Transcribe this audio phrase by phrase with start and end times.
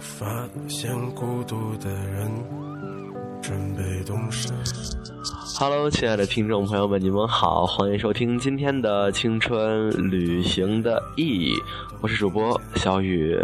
[0.00, 2.30] 发现孤独的人
[3.42, 4.50] 准备动身。
[5.58, 11.54] Hello，亲爱的听众朋友们，你们好，欢迎收听今天的青春旅行的意义，
[12.00, 13.36] 我是主播小雨。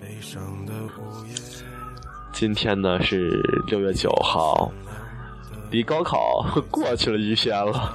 [0.00, 1.34] 悲伤的午夜，
[2.32, 4.70] 今天呢是六月九号，
[5.70, 7.92] 离高考过去了一天了。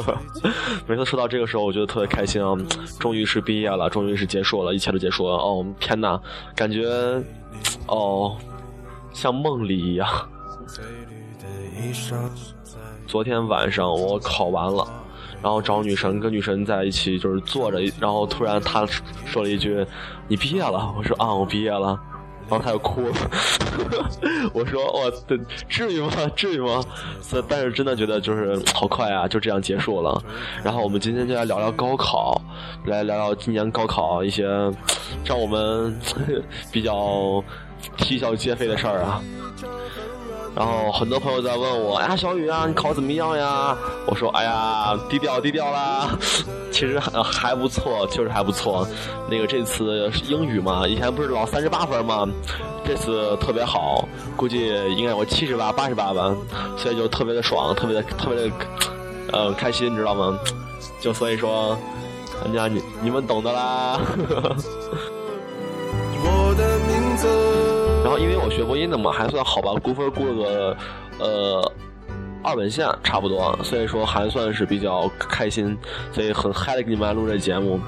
[0.86, 2.54] 每次说到这个时候，我觉得特别开心啊！
[2.98, 5.34] 终于是毕业了，终于是结束了，一切都结束了。
[5.34, 6.20] 哦，天哪，
[6.54, 6.86] 感觉
[7.86, 8.36] 哦，
[9.12, 10.08] 像梦里一样。
[13.06, 14.86] 昨天晚上我考完了，
[15.42, 18.86] 然后找女神，跟女神在一起就是坐着，然后突然她
[19.24, 19.84] 说了一句
[20.28, 21.98] ：“你毕业了。”我说：“啊，我毕业了。”
[22.50, 23.14] 然后他就哭了。
[24.52, 26.10] 我说：“我的至于吗？
[26.34, 26.82] 至于吗？”
[27.22, 30.22] 所以但是真的觉得就是好快啊，就这样结束了。
[30.62, 32.40] 然后我们今天就来聊聊高考，
[32.86, 34.44] 来聊聊今年高考一些
[35.24, 35.96] 让我们
[36.72, 37.42] 比较
[37.96, 39.22] 啼笑皆非的事儿啊。
[40.54, 43.76] 然后很多朋友在问我，哎呀，小雨啊，你考怎么样呀？
[44.06, 46.10] 我说，哎呀，低调低调啦。
[46.72, 48.86] 其实还还不错，确实还不错。
[49.28, 52.26] 那个这次英语嘛，以前不是老三十八分吗？
[52.84, 56.34] 这次特别好，估计应该有七十八、八十八吧。
[56.76, 58.50] 所以就特别的爽，特别的特别的，
[59.32, 60.38] 呃，开心，你知道吗？
[61.00, 61.76] 就所以说，
[62.44, 64.00] 人家你你们懂的啦。
[66.22, 66.89] 我的名。
[68.10, 70.76] 然后因为我学播音的嘛，还算好吧，估分估了个
[71.20, 71.72] 呃
[72.42, 75.78] 二本线差不多，所以说还算是比较开心，
[76.10, 77.78] 所以很嗨的给你们来录这节目。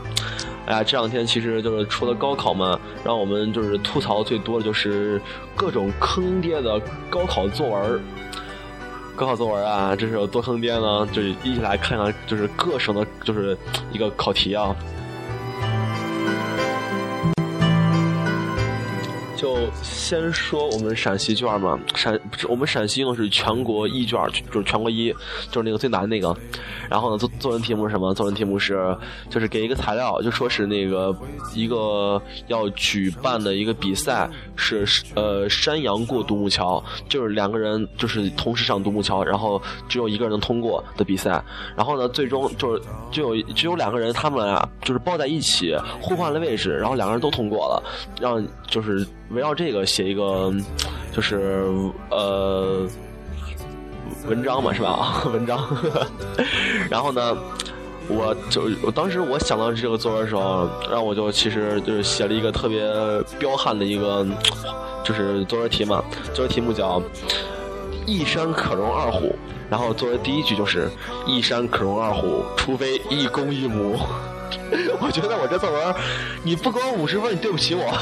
[0.67, 5.21] 哎呀，这两天其实就是除了高考嘛，让我们就是吐槽最多的就是
[5.57, 6.81] 各种坑爹的
[7.11, 8.01] 高考作文。
[9.17, 11.05] 高考作文啊，这是有多坑爹呢？
[11.13, 13.59] 就是一起来看看，就是各省的，就是
[13.91, 14.73] 一个考题啊。
[19.43, 24.17] 就先说我们陕西卷嘛，陕不我们陕西用的是全国一卷，
[24.53, 25.13] 就是全国一，
[25.51, 26.33] 就是那个最难那个。
[26.89, 28.15] 然后呢，作作文题目是什么？
[28.15, 28.97] 作文题目是
[29.29, 31.13] 就是给一个材料，就说是那个
[31.57, 34.87] 一个要举办的一个比赛是
[35.17, 41.43] 呃山羊过独木桥，就是两个人就是同时上独木桥，然后只有一个人能通过的比赛。
[41.77, 47.83] 然后呢，最终就是就有只有两个人，他们俩就是抱在一起互换了位置，然后两个人都通过了，
[48.21, 50.53] 让就是围绕这个写一个
[51.13, 51.67] 就是
[52.11, 52.89] 呃。
[54.29, 55.25] 文章嘛是吧？
[55.35, 55.59] 文章，
[56.89, 57.37] 然后呢，
[58.07, 62.89] 我就我当时我想到这个作文的时候，然后我就其实就是写了一个特别
[63.41, 64.25] 彪悍的一个，
[65.03, 66.05] 就是作文题嘛。
[66.33, 67.03] 作文题目叫
[68.07, 69.35] “一山可容二虎”，
[69.69, 70.89] 然后作为第一句就是
[71.27, 73.99] “一山可容二虎，除非一公一母”。
[75.01, 75.95] 我觉得我这作文，
[76.45, 77.93] 你不给我五十分，你对不起我。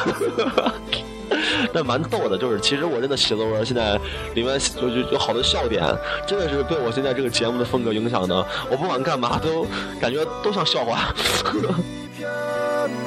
[1.73, 3.99] 但蛮逗的，就是其实我真的写作文，现在
[4.35, 5.85] 里面有有有好多笑点，
[6.27, 8.47] 真的是被我现在这个节目的风格影响的。
[8.71, 9.67] 我不管干嘛都
[10.01, 11.15] 感觉都像笑话。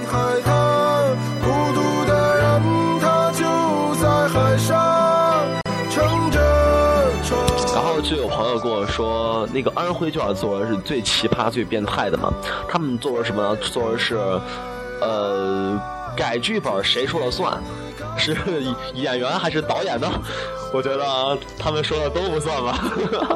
[0.06, 2.62] 海滩，孤独的人
[3.00, 3.44] 他就
[3.96, 5.46] 在海上，
[5.90, 6.40] 乘着
[7.24, 7.74] 船。
[7.74, 12.32] 然后就有朋友跟我说，那个安徽卷的作文是最奇葩、最变态的嘛。
[12.70, 13.56] 他们作文什么呢？
[13.56, 14.20] 作文是，
[15.04, 15.80] 呃，
[16.16, 17.62] 改剧本谁说了算？
[18.16, 18.36] 是
[18.94, 20.08] 演员还是导演呢？
[20.72, 22.78] 我觉得啊他们说的都不算吧。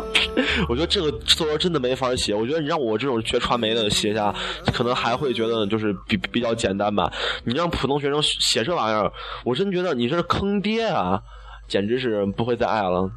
[0.69, 2.33] 我觉得这个作文真的没法写。
[2.33, 4.33] 我觉得你让我这种学传媒的写下，
[4.71, 7.11] 可能还会觉得就是比比较简单吧。
[7.43, 9.11] 你让普通学生写这玩意儿，
[9.43, 11.19] 我真觉得你这是坑爹啊！
[11.67, 13.09] 简直是不会再爱了。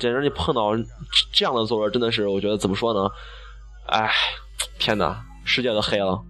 [0.00, 0.72] 简直你碰到
[1.32, 3.08] 这样的作文，真的是我觉得怎么说呢？
[3.86, 4.10] 哎，
[4.78, 6.20] 天哪，世界都黑了。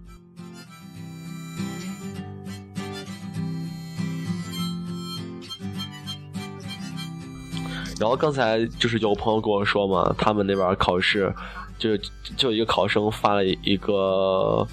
[7.99, 11.33] 然后刚才就是有朋友跟我说嘛，他们那边考试，
[11.77, 11.97] 就
[12.35, 14.67] 就一个考生发了一个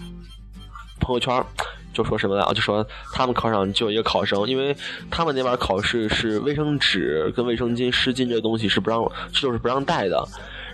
[1.01, 1.45] 朋友圈，
[1.93, 4.77] 就说什么来就说他们考场就有一个考生，因为
[5.11, 9.01] 他们那边考试是卫生纸跟卫生巾、湿巾这东西是不让，
[9.33, 10.27] 就是不让带的，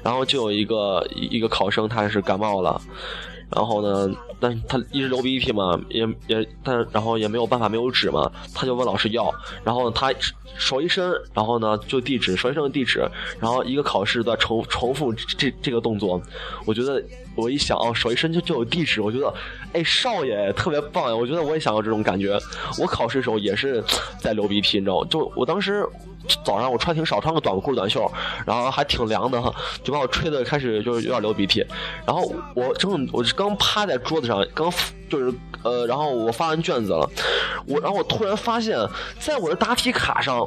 [0.02, 2.80] 然后就有一个一个考生他是感冒了。
[3.50, 9.32] 然后呢，但是他一直流鼻涕嘛，也也，但然后也没有办法，没有纸嘛，他就问老师要。
[9.64, 10.12] 然后他
[10.56, 13.08] 手一伸，然后呢就地址，手一伸地址，
[13.40, 16.20] 然后一个考试的重重复这这个动作。
[16.64, 17.02] 我觉得
[17.38, 19.32] 我一想哦，手一伸就就有地址，我觉得
[19.72, 21.14] 哎少爷特别棒呀！
[21.14, 22.38] 我觉得我也想要这种感觉。
[22.78, 23.82] 我考试的时候也是
[24.18, 25.06] 在流鼻涕，你知道吗？
[25.08, 25.86] 就我当时。
[26.44, 28.10] 早上我穿挺少，穿个短裤短袖，
[28.44, 29.50] 然后还挺凉的哈，
[29.82, 31.64] 就把我吹的开始就是有点流鼻涕。
[32.04, 34.70] 然后我正我刚趴在桌子上，刚
[35.08, 35.32] 就是
[35.62, 37.08] 呃，然后我发完卷子了，
[37.66, 38.76] 我然后我突然发现，
[39.18, 40.46] 在我的答题卡上，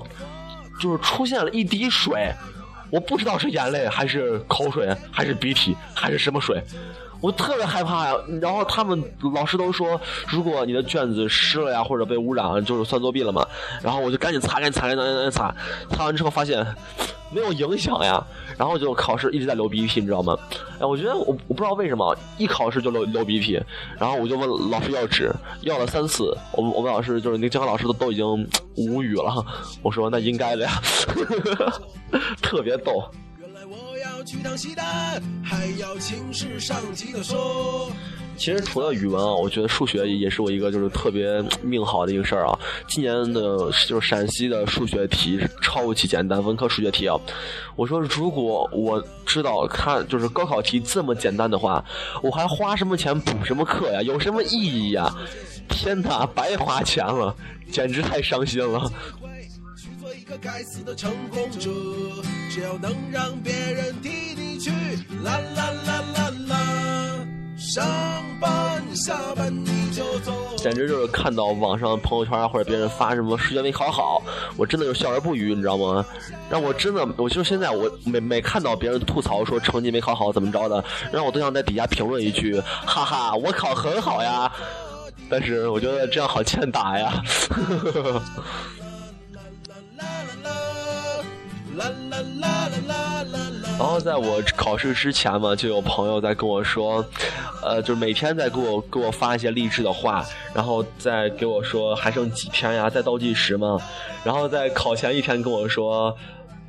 [0.79, 2.31] 就是出现了一滴水，
[2.91, 6.61] 我不知道是眼泪还是口水还是鼻涕还是什么水。
[7.21, 8.99] 我特别害怕呀，然后他们
[9.35, 13.47] 老师都说，如果你的卷子湿了呀，或者被污染了，就是算作弊了嘛。
[13.83, 15.53] 然后我就赶紧擦，赶紧擦，赶紧擦，
[15.91, 16.65] 擦完之后发现
[17.31, 18.23] 没有影响呀。
[18.57, 20.37] 然后就考试一直在流鼻涕，你知道吗？
[20.79, 23.59] 哎，我觉得我我不知道为什么一考试就流流鼻涕，
[23.97, 28.25] 然后我就问老师要纸，要了三次，我我们老师就是那监考老师都都已经
[28.75, 29.43] 无语了。
[29.81, 30.81] 我说那应该的呀，
[32.41, 33.03] 特别逗。
[33.39, 34.85] 原来我要去当西单，
[35.43, 37.89] 还要请示上级的说。
[38.37, 42.57] 其实除了语文啊，我觉得数学也是我一个就是特别命好的一个事儿啊。
[42.87, 47.15] 今年的就是陕西的数学题超级简单，文科数学题啊。
[47.75, 51.83] 我说如果我知道看就是高考题这么简单的话，
[52.23, 54.01] 我还花什么钱补什么课呀？
[54.01, 55.13] 有什么意义呀？
[55.69, 57.35] 天哪，白花钱了，
[57.71, 58.91] 简直太伤心了。
[67.73, 67.87] 上
[68.37, 70.33] 班下班你就走。
[70.57, 74.21] 简直就是看到网上朋友圈或者别人发什么数学没考好，
[74.57, 76.05] 我真的就笑而不语，你知道吗？
[76.49, 80.83] 让我真的，我就现在我每每看到别人吐槽说成绩没考好怎么着的，
[81.13, 84.51] 让我都想在底下评论一句，哈哈，我考很好呀。
[85.29, 87.23] 但是我觉得这样好欠打呀。
[87.49, 88.21] 呵呵呵。
[89.95, 90.05] 啦
[90.43, 90.51] 啦
[91.77, 92.50] 啦啦啦
[93.81, 97.03] 然后在我考试之前嘛，就有朋友在跟我说，
[97.63, 100.23] 呃，就是每天在给我给我发一些励志的话，
[100.53, 103.79] 然后再给我说还剩几天呀，在倒计时嘛，
[104.23, 106.15] 然后在考前一天跟我说。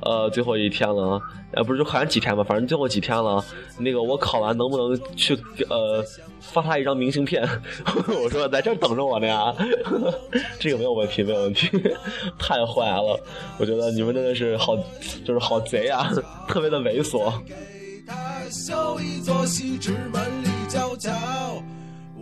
[0.05, 1.21] 呃，最后一天了，
[1.53, 3.43] 呃，不是就考完几天吧，反正最后几天了。
[3.77, 5.33] 那个我考完能不能去
[5.69, 6.03] 呃
[6.39, 7.47] 发他一张明信片？
[8.23, 9.53] 我说在这等着我呢呀，
[10.59, 11.69] 这个没有问题，没有问题。
[12.37, 13.19] 太坏了，
[13.57, 14.75] 我觉得你们真的是好，
[15.25, 16.09] 就是好贼啊，
[16.47, 17.31] 特别的猥琐。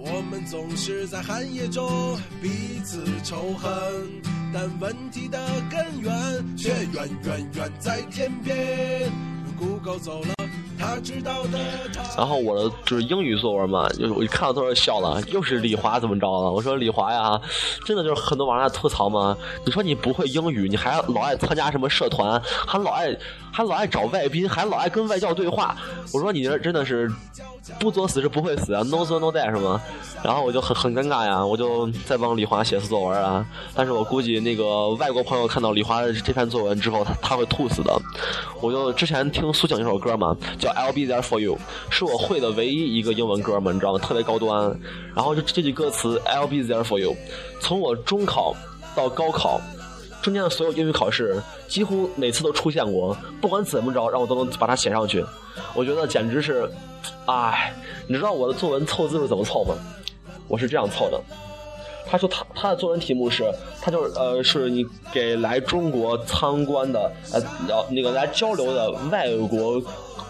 [0.04, 3.72] 我们总是在寒夜中彼此仇恨，
[4.52, 5.40] 但问题的
[5.70, 6.12] 根源
[6.58, 9.12] 却远远远在天边。
[9.60, 10.34] 谷歌走了。
[12.18, 16.52] 然后我的就是英语作文嘛，就是我一看到都是笑了，又是李华怎么着了？
[16.52, 17.40] 我说李华呀，
[17.86, 19.38] 真的就是很多网上吐槽嘛。
[19.64, 23.16] 你说你不会英语，你还老爱参加什么社团，还老爱
[23.52, 25.76] 还老爱找外宾，还老爱跟外教对话。
[26.12, 27.12] 我说你这真的是
[27.80, 29.80] 不作死是不会死啊，no 作 no die 是吗？
[30.24, 33.46] 然后我就很很尴尬呀，我就在帮李华写次作文啊。
[33.76, 37.96] 但是我估计那个外国朋友看到李华的这篇作文之后，他他会吐死的。
[38.62, 40.72] 我就之前听苏醒一首歌嘛，叫。
[40.72, 41.58] I'll be there for you，
[41.90, 44.00] 是我会的唯一一个英文歌嘛，你知道吗？
[44.00, 44.74] 特别高端。
[45.14, 47.16] 然后就这句歌词 I'll be there for you，
[47.60, 48.56] 从我中考
[48.96, 49.60] 到高考
[50.22, 53.16] 中间的所有英语考试，几乎每次都出现过。
[53.42, 55.26] 不管怎么着，让我都能把它写上去。
[55.74, 56.70] 我觉得简直是，
[57.26, 57.74] 哎，
[58.08, 59.76] 你知道我的作文凑字数怎么凑吗？
[60.48, 61.20] 我是这样凑的。
[62.06, 63.44] 他说他他的作文题目是，
[63.82, 69.82] 他就是呃，是你给来中国参观的呃，要那个来交流的外国。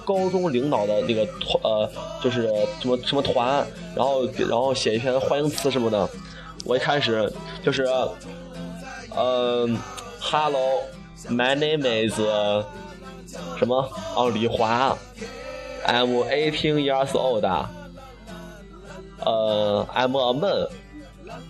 [0.04, 1.90] 高中领导的那个团，呃，
[2.24, 2.48] 就是
[2.82, 6.10] 什么什么团，然后然后写一篇欢迎词什么的。
[6.66, 7.32] 我一开始
[7.64, 7.86] 就是，
[9.16, 9.78] 嗯
[10.20, 12.20] ，Hello，my name is
[13.58, 13.90] 什么？
[14.16, 14.98] 哦，李华
[15.86, 17.46] ，I'm eighteen years old。
[19.24, 20.68] 呃，I'm a man。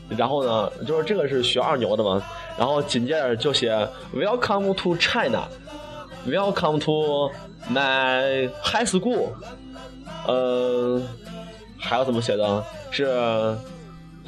[0.10, 2.22] 然后呢，就是这个是学二牛的嘛。
[2.58, 3.72] 然后紧接着就写
[4.13, 7.32] Welcome to China，Welcome to。
[7.70, 9.30] My high school，
[10.27, 11.08] 嗯，
[11.77, 12.63] 还要怎么写的？
[12.89, 13.06] 是，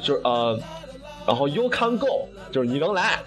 [0.00, 0.56] 就是呃，
[1.26, 3.18] 然后 you can go，就是你能来。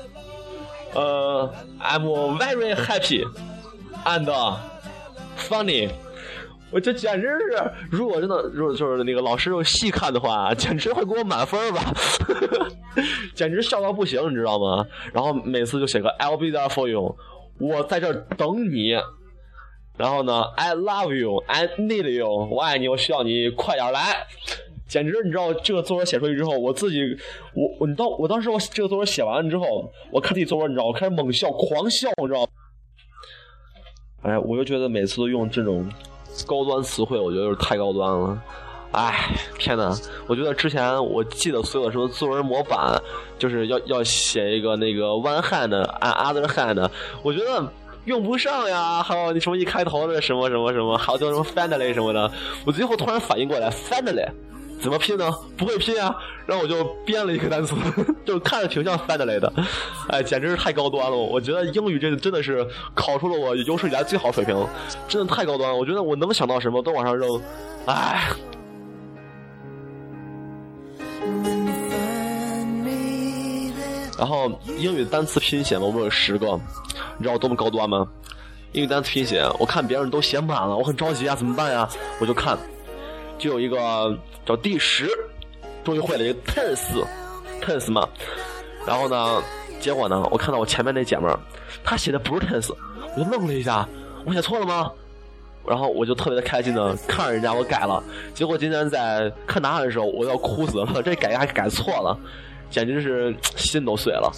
[0.94, 1.52] 呃
[1.82, 3.26] ，I'm very happy
[4.06, 4.58] and
[5.38, 5.90] funny。
[6.70, 11.82] 我这简直是，如果真的，如果就是那个老师细看的话，简直会给我满分吧，
[13.34, 14.86] 简直笑到不行，你知道吗？
[15.14, 17.16] 然后每次就写个 I'll be there for you，
[17.60, 18.98] 我在这等你。
[19.98, 24.28] 然后呢，I love you, I need you，我爱你，我需要你快点来，
[24.88, 27.02] 简直你知道这个作文写出去之后，我自己，
[27.54, 32.48] 我我你到我当时我这个作文写完了之后，我看自己作文，你知道，我开始猛笑，狂笑，你知道。
[34.24, 35.88] 哎，我就觉得每次都用这种
[36.46, 38.42] 高端词汇，我觉得就是太高端了。
[38.92, 39.14] 哎，
[39.60, 39.94] 天哪！
[40.28, 43.00] 我觉得之前我记得所有的什么作文模板，
[43.38, 46.90] 就是要要写一个那个 one hand and other hand，
[47.22, 47.72] 我觉得。
[48.08, 52.32] 用不上呀，还有那什么一开头的什么什么什么，还有叫什么 finally 什么的，
[52.66, 54.26] 我最后突然反应过来，finally
[54.80, 55.30] 怎么拼呢？
[55.58, 56.16] 不会拼啊！
[56.46, 57.76] 然后我就编了一个单词，
[58.26, 59.52] 就看着挺像 Finally 的，
[60.10, 61.18] 哎，简直是太高端了！
[61.18, 64.56] 我觉得英语这真的是考出了我有史以来最好水平，
[65.08, 65.76] 真的太高端了！
[65.76, 67.42] 我觉得我能想到什么都往上扔，
[67.86, 68.30] 哎。
[74.18, 76.60] 然后英语单词拼写嘛，我们有十个，
[77.18, 78.08] 你知道我多么高端吗？
[78.72, 81.88] 英语单词拼写，我看别人都写满了，我很着急啊，怎么办呀？
[82.20, 82.58] 我就看，
[83.38, 85.10] 就有一个叫第十，
[85.84, 88.08] 终于会了一个 tense，tense 嘛。
[88.86, 89.44] 然后呢，
[89.80, 91.40] 结果呢，我看到我前面那姐们儿，
[91.84, 92.74] 她写的不是 tense，
[93.16, 93.88] 我就愣了一下，
[94.26, 94.92] 我写错了吗？
[95.68, 98.02] 然后我就特别的开心的看着人家我改了，
[98.34, 102.18] 结果今天在看答案的时候，我要哭死了，这改还改错了。
[102.70, 104.30] 简直是心都碎了。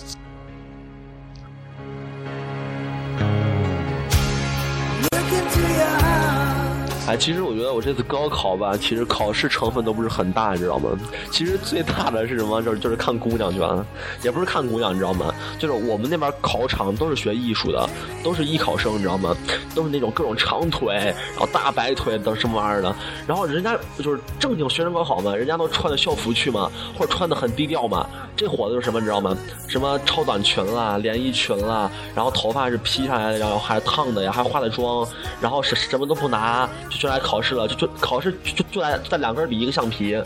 [7.10, 10.92] 哎，其实我觉得我这次高考吧，其实考试成分都不是很大，你知道吗？
[11.32, 12.62] 其实最大的是什么？
[12.62, 13.84] 就是就是看姑娘去了，
[14.22, 15.34] 也不是看姑娘，你知道吗？
[15.58, 17.90] 就是我们那边考场都是学艺术的，
[18.24, 19.36] 都是艺考生，你知道吗？
[19.74, 22.96] 都是那种各种长腿，然后大白腿等什么玩意儿的。
[23.26, 28.08] 然后人家就是正经学生高考嘛，人家都穿的校服去嘛，或者穿的很低调嘛。
[28.36, 29.00] 这伙子是什么？
[29.00, 29.36] 你知道吗？
[29.68, 35.08] 什么超短裙啦、连衣裙啦，然后头发是披上来的，然后还烫的呀，还化了妆，
[35.42, 36.70] 然后什什么都不拿。
[37.00, 40.22] 就来考试了，就就考试就就来在两根笔一个橡皮，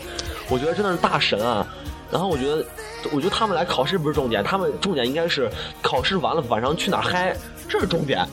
[0.50, 1.64] 我觉得真的是大神啊！
[2.10, 2.64] 然后我觉得，
[3.12, 5.48] 我觉得他们来考试不是重点，他们重点应该是
[5.80, 7.34] 考试完了晚上去哪嗨，
[7.68, 8.26] 这是重点。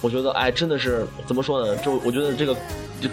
[0.00, 1.76] 我觉得哎，真的是怎么说呢？
[1.78, 2.56] 就我觉得这个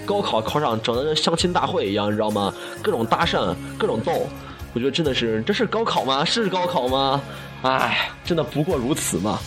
[0.05, 2.53] 高考考场整的跟相亲大会一样，你知道吗？
[2.83, 4.27] 各种搭讪，各种逗，
[4.73, 6.23] 我觉得真的是这是高考吗？
[6.23, 7.21] 是高考吗？
[7.63, 9.39] 哎，真的不过如此嘛。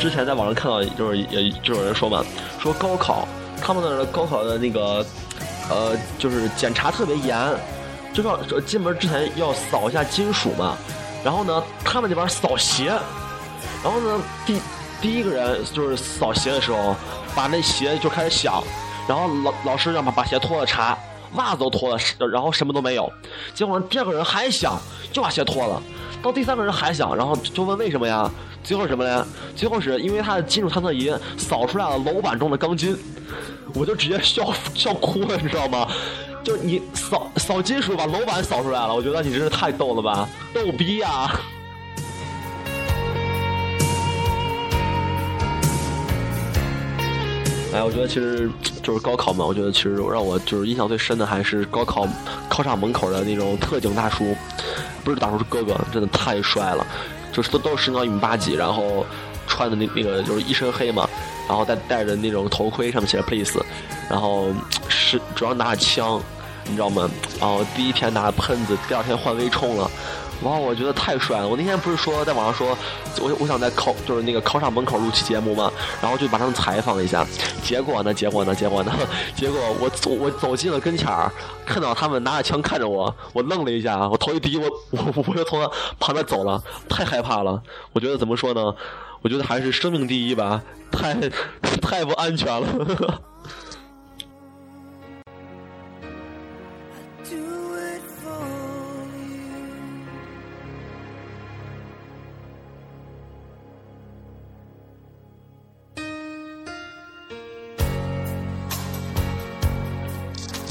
[0.00, 2.24] 之前在网上看到，就是也就有人说嘛，
[2.58, 3.28] 说高考
[3.60, 5.04] 他们那的高考的那个，
[5.68, 7.36] 呃，就是检查特别严，
[8.14, 10.76] 就说进门之前要扫一下金属嘛，
[11.22, 12.86] 然后呢，他们那边扫鞋，
[13.84, 14.58] 然后呢，第
[15.02, 16.96] 第一个人就是扫鞋的时候，
[17.34, 18.62] 把那鞋就开始响，
[19.06, 20.96] 然后老老师让把把鞋脱了查，
[21.34, 23.12] 袜子都脱了，然后什么都没有，
[23.54, 24.80] 结果第二个人还响，
[25.12, 25.82] 就把鞋脱了，
[26.22, 28.30] 到第三个人还响，然后就问为什么呀？
[28.62, 29.26] 最后什么呢？
[29.56, 32.94] 最后是因为他的金属探测仪扫出来了楼板中的钢筋，
[33.74, 35.88] 我就直接笑笑哭了，你知道吗？
[36.42, 41.30] 就你扫扫金属把楼板扫出来了，我觉得你真是太逗了吧，逗逼呀！
[47.72, 48.50] 哎，我觉得其实
[48.82, 52.06] 就是高考嘛，我觉得其实让我就是印象最深的还是高考
[52.48, 54.36] 考场门口的那种特警大叔，
[55.04, 56.86] 不是大叔是哥哥，真的太帅了。
[57.32, 59.06] 就是都都是身高一米八几，然后
[59.46, 61.08] 穿的那那个就是一身黑嘛，
[61.48, 63.60] 然后戴戴着那种头盔，上面写着 police，
[64.08, 64.48] 然后
[64.88, 66.20] 是主要拿着枪，
[66.64, 67.08] 你知道吗？
[67.38, 69.88] 然后第一天拿着喷子，第二天换微冲了。
[70.42, 71.46] 哇，我觉得太帅了！
[71.46, 72.76] 我那天不是说在网上说，
[73.20, 75.70] 我我想在考就是那个考场门口录期节目嘛，
[76.00, 77.26] 然后就把他们采访一下。
[77.62, 78.14] 结果呢？
[78.14, 78.54] 结果呢？
[78.54, 78.92] 结果呢？
[79.36, 81.30] 结果我走我走进了跟前儿，
[81.66, 85.60] 看到他们拿着枪看着我，我愣了一下，我头一低，我我我就从
[85.98, 87.62] 旁边走了，太害怕了。
[87.92, 88.74] 我觉得怎么说呢？
[89.22, 91.14] 我觉得还是生命第一吧，太
[91.82, 92.66] 太不安全了。
[92.66, 93.22] 呵呵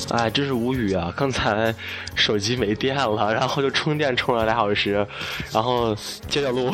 [0.10, 1.14] 哎，真是无语啊！
[1.16, 1.74] 刚才
[2.16, 5.06] 手机没电了，然后就充电充了俩小时，
[5.52, 5.96] 然后
[6.28, 6.72] 接着录，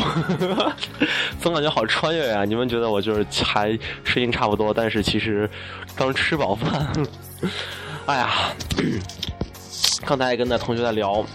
[1.41, 2.45] 总感觉好穿越呀！
[2.45, 5.49] 你们觉得我就是还声音差不多，但是其实
[5.95, 6.87] 刚吃饱饭。
[8.05, 8.29] 哎呀，
[10.05, 11.25] 刚才还跟那同学在聊，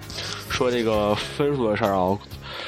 [0.48, 2.16] 说这个分数的事儿啊，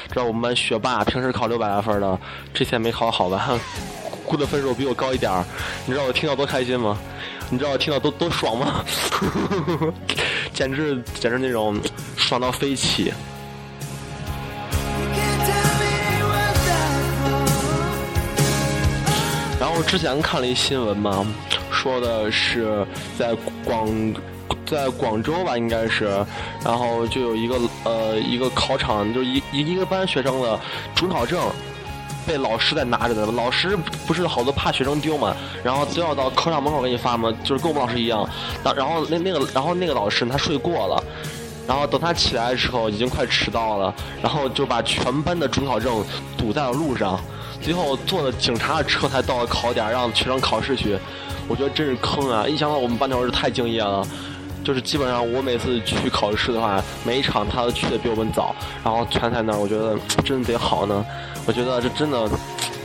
[0.09, 2.19] 知道我们班学霸平时考六百来分的，
[2.53, 3.59] 这次没考好吧？
[4.25, 5.43] 估的分数比我高一点儿，
[5.87, 6.99] 你知道我听到多开心吗？
[7.53, 8.83] 你知道听到多多爽吗？
[10.51, 11.79] 简直简直那种
[12.17, 13.13] 爽到飞起。
[19.59, 21.23] 然后之前看了一新闻嘛，
[21.71, 22.83] 说的是
[23.19, 23.87] 在广
[24.65, 26.05] 在广州吧，应该是，
[26.65, 30.59] 然后就有一个呃一个考场，就一一个班学生的
[30.95, 31.39] 准考证。
[32.25, 33.77] 被老师在拿着的，老师
[34.07, 38.27] 不是好多怕学生丢嘛，然后都要到考场门口给你发嘛，就是跟我们老师一样。
[38.63, 41.03] 然然后那那个然后那个老师他睡过了，
[41.67, 46.03] 然后等他起来的时候已经快迟到了，然后就把全班的准考证
[46.37, 47.19] 堵在了路上，
[47.61, 50.97] 最后坐的警察的车才到了考点，让学生考试去。
[51.45, 52.47] 我觉得真是坑啊！
[52.47, 54.01] 一想到我们班头是太敬业了，
[54.63, 61.05] 就是基本上我每次去考试的话，每一场他都去的比我们早，然后全在那儿，我觉得真的得好呢。
[61.45, 62.29] 我觉得这真的，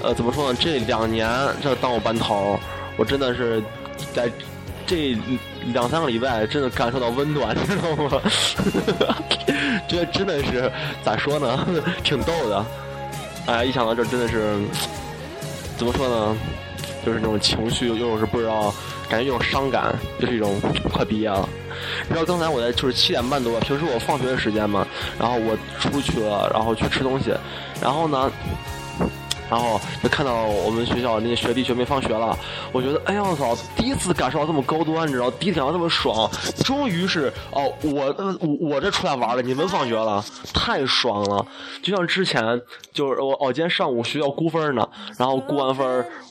[0.03, 0.59] 呃，怎么说呢？
[0.61, 1.31] 这两年
[1.63, 2.59] 这当我班头，
[2.97, 3.63] 我真的是
[4.13, 4.29] 在
[4.87, 5.17] 这
[5.67, 8.21] 两三个礼拜真的感受到温暖，你知道吗？
[9.87, 10.71] 觉得真的是
[11.05, 11.67] 咋说呢？
[12.03, 12.65] 挺逗的。
[13.47, 14.59] 哎，一想到这真的是
[15.77, 16.37] 怎么说呢？
[17.07, 18.75] 就是那种情绪，又是不知道，
[19.09, 20.61] 感觉有伤感，就是一种
[20.93, 21.49] 快毕业了。
[22.09, 24.87] 然后刚才我在就是七点半多，平时我放学的时间嘛，
[25.19, 27.33] 然后我出去了，然后去吃东西，
[27.81, 28.31] 然后呢。
[29.51, 32.37] 然后就看到我们学校那些学弟学妹放学了，
[32.73, 36.31] 我觉得，哎呀我操，第一次感受到这么高端，你知道，第一天这么爽，
[36.65, 41.45] 终于是哦，我我我这出来玩了，你们放学了，太爽了。
[41.83, 42.61] 就像之前
[42.93, 44.89] 就是我哦，今天上午学校估分呢，
[45.19, 45.87] 然后估完分，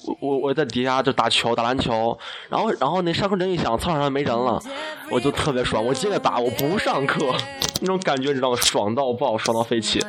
[0.05, 2.17] 我我我在底下就打球打篮球，
[2.50, 4.62] 然后然后那上课铃一响，操场上没人了，
[5.09, 7.33] 我就特别爽，我接着打，我不上课，
[7.81, 8.57] 那种感觉你知道吗？
[8.62, 10.00] 爽到爆，爽到飞起。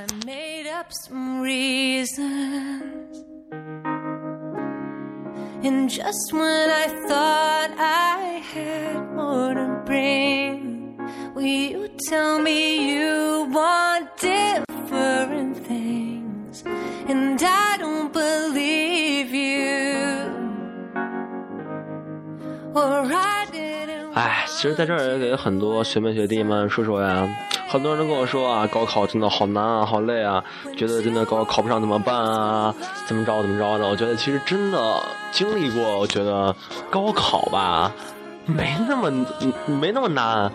[0.91, 3.25] Some reasons.
[5.63, 10.97] And just when I thought I had more to bring,
[11.35, 16.63] will you tell me you want different things?
[17.09, 20.29] And I don't believe you.
[22.75, 23.38] Or I.
[24.19, 27.29] 哎，其实在这儿也给很多学妹学弟们说说呀。
[27.69, 30.43] 很多人都跟我说啊，高考真的好难啊，好累啊，
[30.77, 32.75] 觉得真的高考考不上怎么办啊？
[33.07, 33.89] 怎么着怎么着的？
[33.89, 36.53] 我觉得其实真的经历过，我觉得
[36.91, 37.93] 高考吧，
[38.45, 39.25] 没那么
[39.67, 40.51] 没那么难，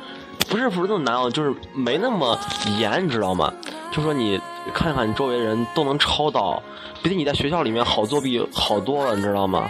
[0.50, 2.38] 不是不是那么难啊，就是没那么
[2.78, 3.54] 严，你知道吗？
[3.94, 4.38] 就说你
[4.74, 6.62] 看看你周围人都能抄到，
[7.02, 9.70] 比你在学校里面好作弊好多了，你知道吗？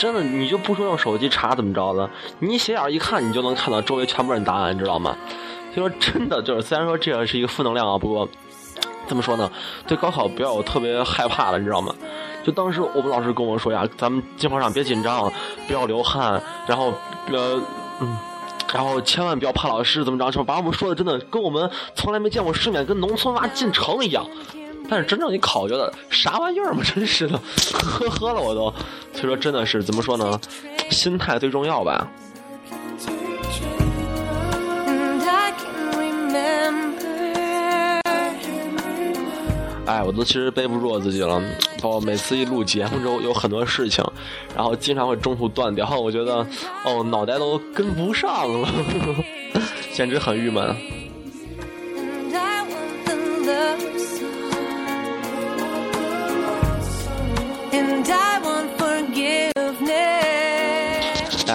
[0.00, 2.08] 真的，你就不说用手机查怎么着的，
[2.38, 5.14] 你斜眼一看，你就能看到周围全部人答案，你知道吗？
[5.76, 8.26] 就说真的，就是虽然说这也是一个负能量啊，不过
[9.06, 9.52] 怎么说呢？
[9.86, 11.94] 对高考不要有特别害怕的，你知道吗？
[12.42, 15.30] 就当时我们老师跟我说呀，咱们经考上别紧张，
[15.66, 16.94] 不要流汗，然后
[17.30, 17.60] 呃
[18.00, 18.16] 嗯，
[18.72, 24.26] 然后千万不要怕老师怎么着，就把我们说的真的跟我们从来没见过世面，跟农村娃进城一样。
[24.88, 27.38] 但是真正一考觉得啥玩意儿嘛，真是的，
[27.72, 28.72] 呵呵了我都。
[29.12, 30.40] 所以说真的是怎么说呢？
[30.90, 32.08] 心态最重要吧。
[39.86, 41.42] 哎，我都其实背不住我自己了。
[41.82, 44.04] 包括每次一录节目之后，有很多事情，
[44.54, 45.88] 然后经常会中途断掉。
[45.98, 46.46] 我觉得，
[46.84, 48.30] 哦，脑袋都跟不上
[48.62, 48.68] 了，
[49.94, 50.76] 简直很郁闷。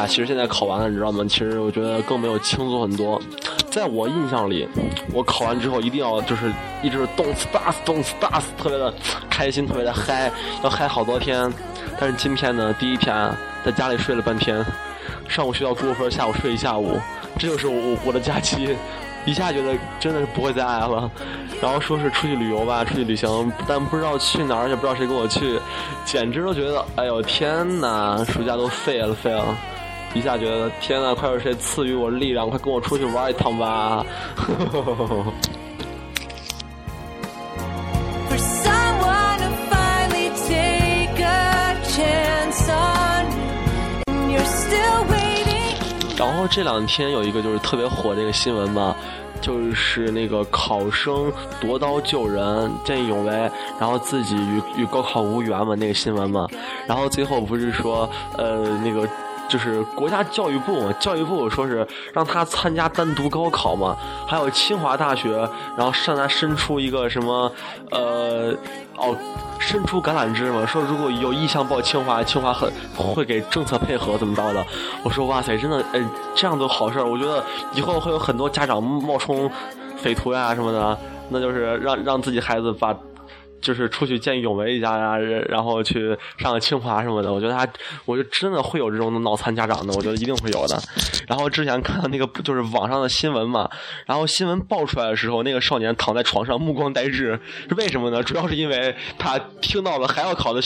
[0.06, 1.24] 其实现在考完了，你知道吗？
[1.28, 3.22] 其实我觉得更没有轻松很多。
[3.70, 4.68] 在我印象里，
[5.14, 8.94] 我考完之后一定要就是一直动次打次动次打次，特别的
[9.30, 10.32] 开心，特别的嗨，
[10.64, 11.52] 要嗨好多天。
[12.00, 13.32] 但是今天呢，第一天
[13.66, 14.66] 在家里睡了半天，
[15.28, 17.00] 上午学校估分，下午睡一下午，
[17.38, 18.76] 这就是我我的假期。
[19.26, 21.10] 一下觉得真的是不会再爱了。
[21.60, 25.60] 然后说是出去旅游吧，出去旅行，但不知道去哪儿，也不知道谁跟我去，
[26.06, 29.44] 简直都觉得哎呦天哪，暑假都废了废了。
[30.16, 34.04] 一下觉得天呐，快有谁赐予我力量，快跟我出去玩一趟吧！
[46.18, 48.96] 然后这两天有一个就是特别火的一个新闻嘛，
[49.42, 56.48] 就是那个考生夺刀救人，见义勇为，然后自己与与高考无缘嘛那个新闻嘛，
[56.88, 59.08] 然后最后不是说呃那个。
[59.48, 63.96] 就是国家教育部，教育部说是让他参加单独高考嘛，
[64.28, 67.52] 还有清华大学，然后向他伸出一个什么，
[67.92, 68.54] 呃，
[68.98, 69.16] 哦，
[69.60, 74.66] 伸出橄榄枝嘛，说如果有意向报清华，清华很会给政策配合，怎么着的？
[75.04, 76.04] 我说哇塞，真的，哎，
[76.36, 79.50] 这样的好事儿，我觉得以后会有很多家长冒充
[79.98, 80.98] 匪徒呀什么的，
[81.30, 82.96] 那就是让让自己孩子把。
[83.66, 85.18] 就是出去见义勇为一下呀，
[85.50, 87.68] 然后去上个清华什么的，我觉得他，
[88.06, 90.80] 我就真的会有这种脑残家长的，我觉得一定会有的。
[91.28, 93.68] 然后之前看到那个就是网上的新闻嘛，
[94.06, 98.22] 然后新闻爆出来的时候，那个少年躺在床上目光呆滞，是为什么呢？
[98.22, 100.62] 主要是因为他听到了还要考的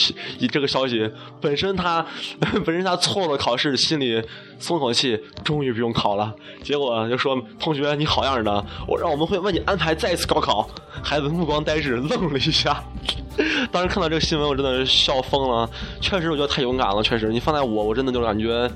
[0.50, 1.10] 这个消息，
[1.40, 2.04] 本身他
[2.66, 4.22] 本身他错了考试，心里
[4.60, 6.32] 松口气，终于不用考了。
[6.62, 10.68] 结果就说同学你好样的，我让我们会为你安排再一次高考。
[11.02, 12.82] 孩子目光呆滞，愣了一下。
[13.72, 15.68] 当时看到这个新闻，我真的是笑疯了。
[16.00, 17.02] 确实，我觉得太勇敢了。
[17.02, 18.70] 确实，你放在我，我真的就感觉，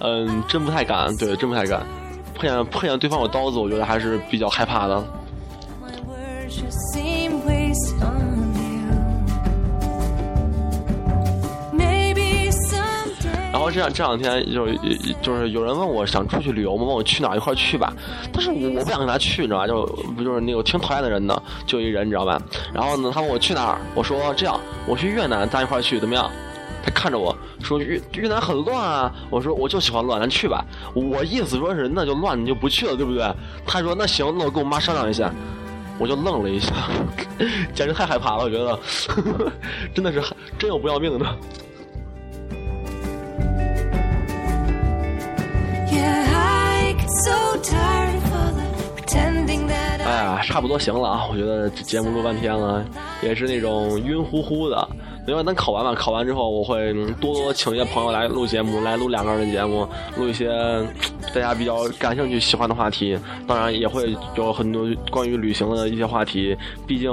[0.00, 1.16] 嗯，真不太敢。
[1.16, 1.86] 对，真不太敢。
[2.34, 5.04] 碰见碰见对方有刀子，我觉得还是比较害怕的。
[13.70, 14.66] 这样这两天就
[15.22, 16.84] 就是有人问我想出去旅游吗？
[16.84, 17.92] 问我去哪儿一块儿去吧。
[18.32, 19.66] 但是我我不想跟他去，你知道吧？
[19.66, 22.40] 就不就是那个挺讨厌的人的，就一人你知道吧？
[22.72, 26.30] 然后呢，他问我去哪儿，我说这样，我去越南，咱一块儿去怎么样？
[26.82, 30.64] 他看着我说越越南很乱啊，我说我就喜欢乱，咱去吧。
[30.94, 33.22] 我意思说是那就乱，你就不去了，对不对？
[33.66, 35.32] 他说那行，那我跟我妈商量一下。
[35.98, 36.72] 我就愣了一下，
[37.74, 38.78] 简直太害怕了，我觉得
[39.94, 40.22] 真的是
[40.58, 41.26] 真有不要命的。
[50.42, 51.26] 差不多行了啊！
[51.30, 52.84] 我觉得这节目录半天了，
[53.22, 54.88] 也是那种晕乎乎的。
[55.26, 60.48] 因为等考完吧，考完之后我会多多请一些朋友来录节目，来录两个人的节目，录一些
[61.34, 63.16] 大家比较感兴趣、喜欢的话题。
[63.46, 67.10] 当然也会有很多关于旅行的一些话题，毕竟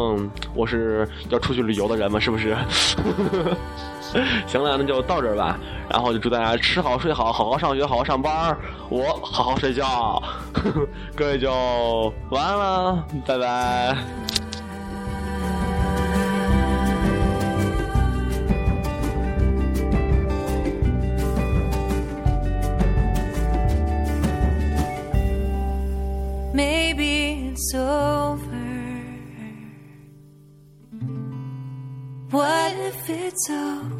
[0.55, 2.55] 我是要出去旅游的人嘛，是不是？
[4.47, 5.57] 行了，那就到这儿吧。
[5.89, 8.57] 然后就祝大家吃好睡好，好好上学，好好上班儿，
[8.89, 10.21] 我好好睡觉。
[11.15, 13.97] 各位就晚安了，拜拜。
[26.53, 28.39] Maybe it's over.
[32.31, 33.96] What if it's over?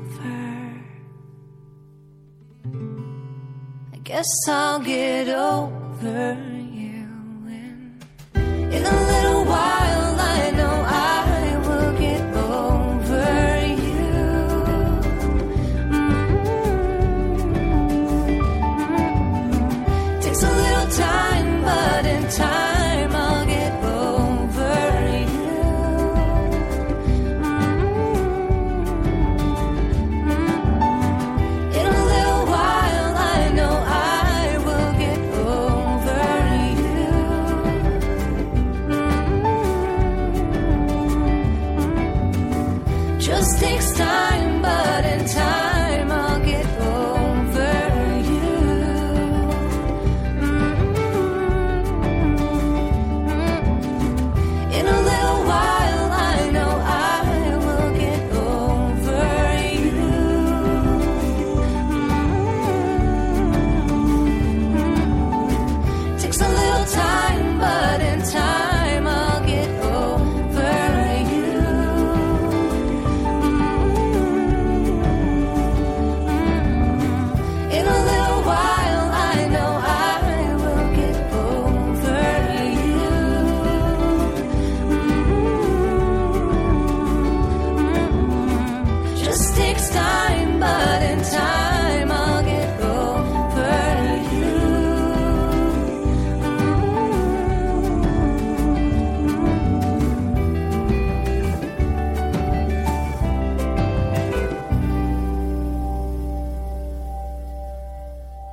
[4.18, 6.38] Guess I'll get over
[6.74, 7.06] you.
[8.76, 13.30] In a little while, I know I will get over
[13.88, 14.10] you.
[18.88, 20.20] Mm-hmm.
[20.22, 20.67] Takes a